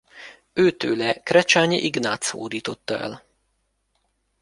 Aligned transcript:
Ő 0.53 0.71
tőle 0.71 1.13
Krecsányi 1.13 1.77
Ignác 1.77 2.29
hódította 2.29 2.97
el. 2.97 3.23